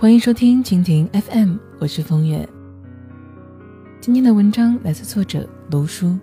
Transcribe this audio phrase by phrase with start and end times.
[0.00, 2.48] 欢迎收听蜻蜓 FM，我是风月。
[4.00, 6.16] 今天的文章来自作者卢叔。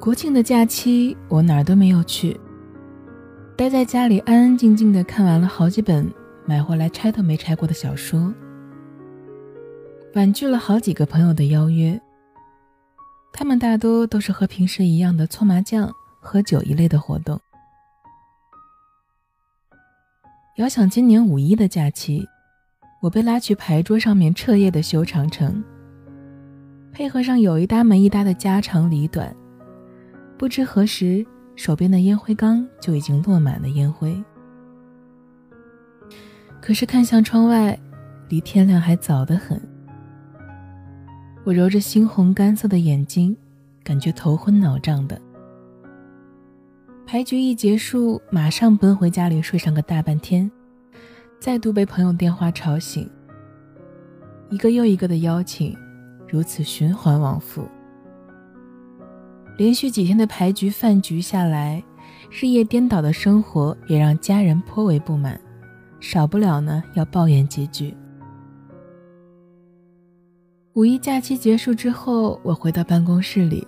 [0.00, 2.36] 国庆的假期，我哪儿都没有去，
[3.56, 6.12] 待在家里安安静静的看完了好几本
[6.44, 8.34] 买回来拆都没拆过的小说，
[10.16, 12.00] 婉拒了好几个朋友的邀约。
[13.32, 15.88] 他们大多都是和平时一样的搓麻将、
[16.18, 17.40] 喝酒一类的活动。
[20.58, 22.28] 遥想今年五一的假期，
[23.00, 25.62] 我被拉去牌桌上面彻夜的修长城，
[26.90, 29.32] 配合上有一搭没一搭的家长里短，
[30.36, 34.20] 不知何时手边的烟灰缸就已经落满了烟灰。
[36.60, 37.78] 可是看向窗外，
[38.28, 39.62] 离天亮还早得很。
[41.44, 43.36] 我揉着猩红干涩的眼睛，
[43.84, 45.22] 感觉头昏脑胀的。
[47.06, 50.50] 牌局一结束，马上奔回家里睡上个大半天，
[51.38, 53.08] 再度被朋友电话吵醒。
[54.50, 55.76] 一个又一个的邀请，
[56.28, 57.66] 如此循环往复。
[59.56, 61.82] 连续几天的牌局饭局下来，
[62.30, 65.40] 日夜颠倒的生活也让家人颇为不满，
[66.00, 67.94] 少不了呢要抱怨几句。
[70.74, 73.66] 五一假期结束之后，我回到办公室里。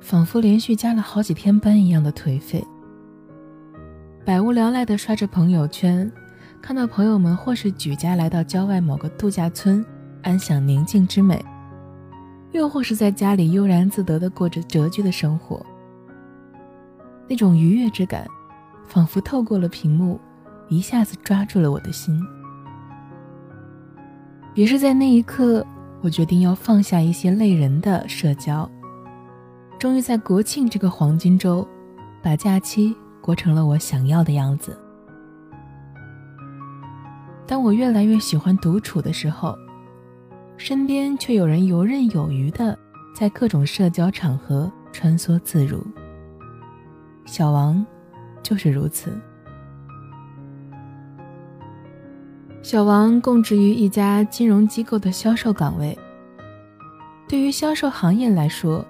[0.00, 2.62] 仿佛连续加了好几天班一样的颓废，
[4.22, 6.12] 百无聊赖地刷着朋友圈，
[6.64, 9.84] 看到朋友们或是举家来到郊外某个度假村，
[10.22, 11.44] 安享宁静之美，
[12.52, 15.64] 又或是在家里悠然自得地过着谪居的生活。
[17.28, 18.26] 那种愉悦之感，
[18.86, 20.18] 仿佛透过了屏幕，
[20.70, 22.18] 一下子抓住了我的心。
[24.54, 25.66] 也是在那一刻，
[26.00, 28.66] 我决定要放下一些累人的社交。
[29.78, 31.68] 终于在国庆这个黄金周，
[32.22, 34.74] 把假期过成了我想要的样子。
[37.46, 39.56] 当我越来越喜欢独处的时候，
[40.56, 42.78] 身边却有人游刃有余的
[43.14, 45.84] 在各种社交场合穿梭自如。
[47.26, 47.84] 小王
[48.42, 49.18] 就是如此。
[52.62, 55.98] 小王供职于一家金融机构的销售岗位。
[57.28, 58.84] 对于销售行业来说，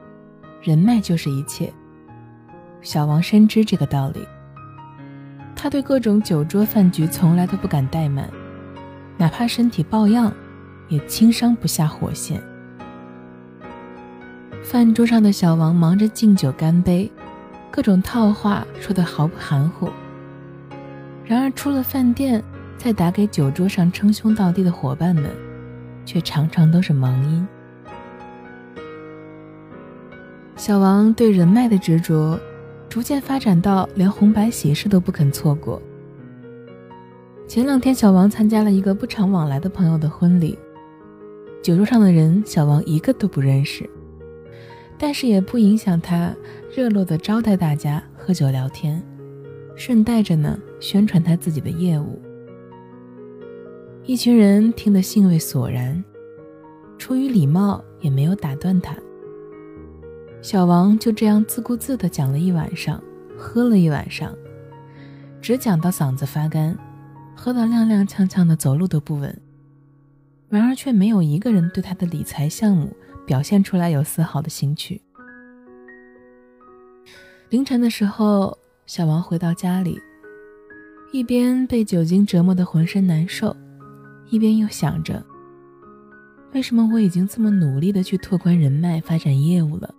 [0.63, 1.73] 人脉就是一切。
[2.83, 4.25] 小王深知这个道理，
[5.57, 8.31] 他对各种酒桌饭局从来都不敢怠慢，
[9.17, 10.33] 哪怕身体抱恙，
[10.89, 12.43] 也轻伤不下火线。
[14.63, 17.11] 饭桌上的小王忙着敬酒干杯，
[17.71, 19.89] 各种套话说得毫不含糊。
[21.25, 22.43] 然而出了饭店，
[22.77, 25.31] 再打给酒桌上称兄道弟的伙伴们，
[26.05, 27.47] 却常常都是忙音。
[30.57, 32.39] 小王对人脉的执着，
[32.89, 35.81] 逐渐发展到连红白喜事都不肯错过。
[37.47, 40.59] 前两天，小王参加了一个不常往来的朋友的婚礼，
[41.63, 43.89] 酒桌上的人，小王一个都不认识，
[44.99, 46.35] 但是也不影响他
[46.75, 49.01] 热络的招待大家喝酒聊天，
[49.77, 52.21] 顺带着呢宣传他自己的业务。
[54.05, 56.03] 一群人听得兴味索然，
[56.97, 58.97] 出于礼貌，也没有打断他。
[60.41, 63.01] 小王就这样自顾自地讲了一晚上，
[63.37, 64.35] 喝了一晚上，
[65.41, 66.77] 只讲到嗓子发干，
[67.37, 69.41] 喝得踉踉跄跄的，走路都不稳。
[70.49, 72.95] 然而却没有一个人对他的理财项目
[73.27, 75.03] 表现出来有丝毫的兴趣。
[77.51, 78.57] 凌晨的时候，
[78.87, 80.01] 小王回到家里，
[81.13, 83.55] 一边被酒精折磨得浑身难受，
[84.31, 85.25] 一边又想着：
[86.53, 89.93] 为什么我已经这么努力地去拓宽人脉、发展业务了？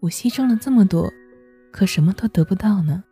[0.00, 1.12] 我牺牲了这么多，
[1.70, 3.04] 可什么都得不到呢。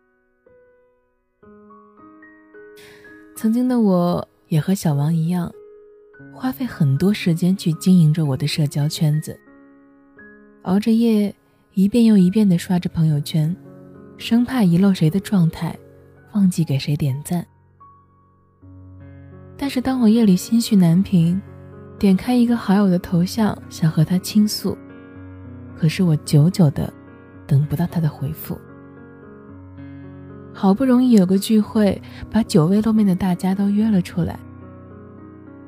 [3.41, 5.51] 曾经的我也和小王一样，
[6.31, 9.35] 花费很多时间去经营着我的社交圈子，
[10.65, 11.35] 熬着夜，
[11.73, 13.57] 一遍又一遍地刷着朋友圈，
[14.19, 15.75] 生怕遗漏谁的状态，
[16.35, 17.47] 忘记给谁点赞。
[19.57, 21.41] 但是当我夜里心绪难平，
[21.99, 24.77] 点开一个好友的头像，想和他倾诉。
[25.79, 26.93] 可是我久久的
[27.47, 28.61] 等不到他的回复。
[30.61, 34.39] 好不容易有个聚会，把久未露面的大家都约了出来。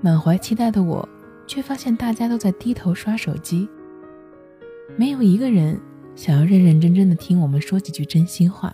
[0.03, 1.09] 满怀期待的我，
[1.47, 3.67] 却发现大家都在低头刷手机，
[4.99, 5.81] 没有一个人
[6.15, 8.71] 想要认认真真的听我们说几句真心话。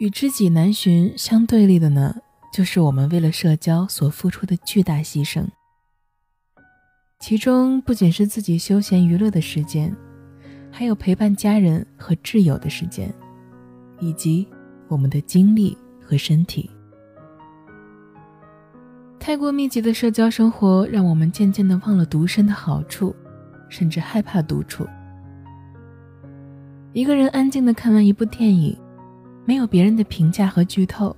[0.00, 2.16] 与知己难寻相对立的呢，
[2.52, 5.46] 就是我们为了社交所付出的巨大牺牲。
[7.20, 9.96] 其中不仅是自己休闲娱乐的时间，
[10.78, 13.10] 还有陪伴家人和挚友的时间，
[13.98, 14.46] 以及
[14.88, 16.68] 我们的精力和身体。
[19.18, 23.16] 太过密集的社交生活，让我们渐渐的忘了独身的好处，
[23.70, 24.86] 甚至害怕独处。
[26.92, 28.78] 一个人安静的看完一部电影，
[29.46, 31.16] 没有别人的评价和剧透，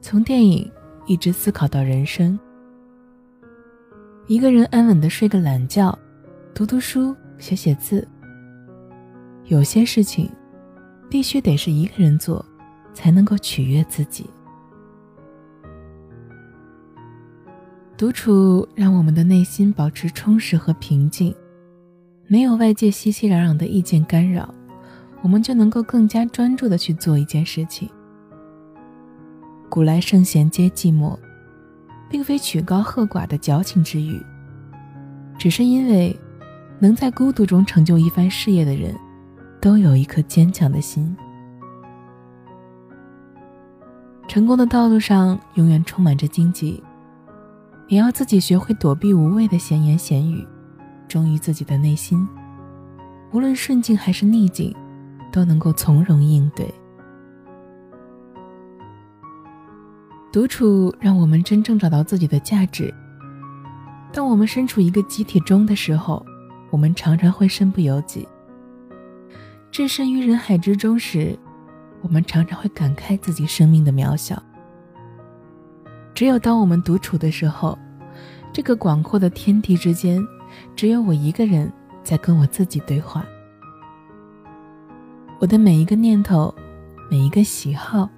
[0.00, 0.70] 从电影
[1.06, 2.38] 一直思考到人生。
[4.28, 5.98] 一个人安稳的睡个懒觉，
[6.54, 8.06] 读读书，写写字。
[9.48, 10.28] 有些事情，
[11.08, 12.44] 必须得是一个人做，
[12.92, 14.28] 才能够取悦自己。
[17.96, 21.32] 独处让我们的内心保持充实和平静，
[22.26, 24.52] 没有外界熙熙攘攘的意见干扰，
[25.22, 27.88] 我们就能够更加专注的去做一件事情。
[29.68, 31.16] 古来圣贤皆寂寞，
[32.10, 34.20] 并非曲高和寡的矫情之语，
[35.38, 36.14] 只是因为
[36.80, 38.94] 能在孤独中成就一番事业的人，
[39.66, 41.16] 都有一颗坚强的心。
[44.28, 46.80] 成功的道路上永远充满着荆棘。
[47.88, 50.46] 也要自己学会躲避无谓的闲言闲语，
[51.08, 52.24] 忠于自己的内心。
[53.32, 54.72] 无论顺境还是逆境，
[55.32, 56.72] 都能够从容应对。
[60.32, 62.94] 独处让我们真正找到自己的价值。
[64.12, 66.24] 当我们身处一个集体中的时候，
[66.70, 68.24] 我们常常会身不由己；
[69.70, 71.38] 置身于人海之中时，
[72.00, 74.42] 我们常常会感慨自己生命的渺小。
[76.14, 77.78] 只有当我们独处的时候，
[78.52, 80.26] 这个广阔的天地之间，
[80.74, 81.70] 只有我一个人
[82.02, 83.24] 在跟我自己对话。
[85.38, 86.54] 我的每一个念头，
[87.10, 88.08] 每一个喜好，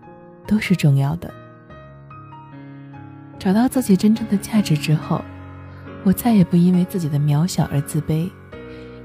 [0.46, 1.28] 都是重要的。
[3.36, 5.20] 找到自己真正的价值之后，
[6.04, 8.30] 我再也不因为自己的渺小而自卑，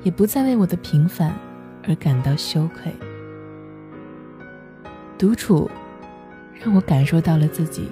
[0.04, 1.34] 也不再为我的平凡
[1.88, 2.92] 而感到羞愧。
[5.18, 5.70] 独处，
[6.54, 7.90] 让我感受到了自己。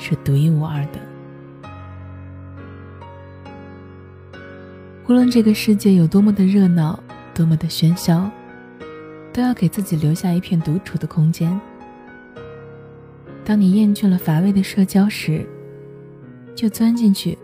[0.00, 1.00] 是独一无二的。
[5.08, 7.02] 无论这个世界有多么的热闹，
[7.34, 8.30] 多么的喧嚣，
[9.32, 11.60] 都要给自己留下一片独处的空间。
[13.44, 15.44] 当你厌倦了乏味的社交时，
[16.54, 17.36] 就钻进去，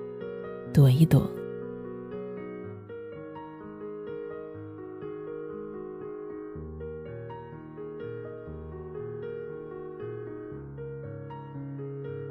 [0.73, 1.29] 躲一躲。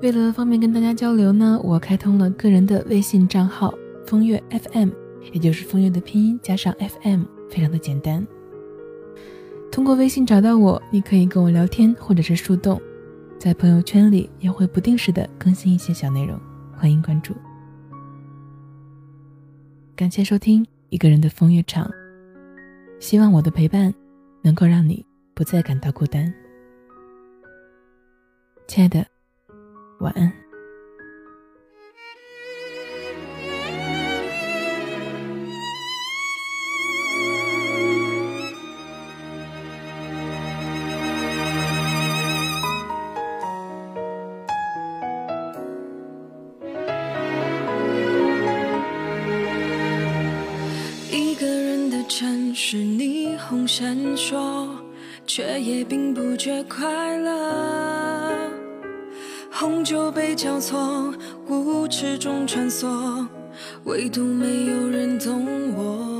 [0.03, 3.73] 为了方便跟大家交流呢，我开通了个人的微信账号
[4.05, 4.89] “风月 FM”，
[5.31, 8.27] 也就是风月的拼音加上 FM，非常的简单。
[9.71, 12.81] 通过微信找到我，你可以跟我聊天或者是树洞，
[13.39, 16.37] 在朋友圈里也会不定时的更新一些小内容，
[16.75, 17.33] 欢迎关注。
[19.95, 21.89] 感谢收听一个人的风月场，
[22.99, 23.93] 希望我的陪伴
[24.41, 26.33] 能够让你不再感到孤单，
[28.67, 29.12] 亲爱的。
[30.03, 30.33] 晚安。
[51.11, 54.67] 一个人的城市，霓虹闪烁，
[55.25, 57.92] 却也并不觉快乐。
[59.63, 61.13] 红酒杯交错，
[61.47, 63.25] 舞池中穿梭，
[63.85, 66.12] 唯独没有人懂我。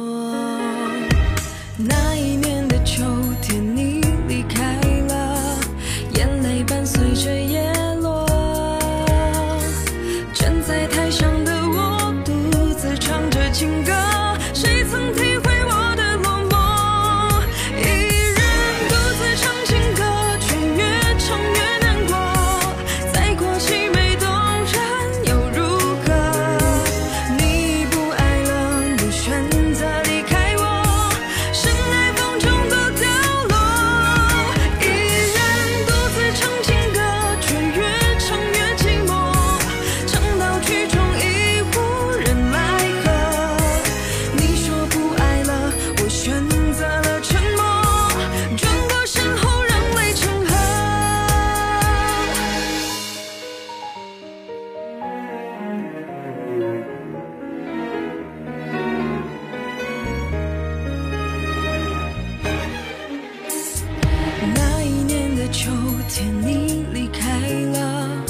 [66.15, 67.39] 天，你离开
[67.71, 68.23] 了，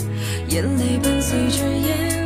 [0.47, 2.23] 眼泪伴随着眼。